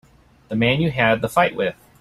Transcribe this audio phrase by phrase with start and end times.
[0.49, 1.75] The man you had the fight with.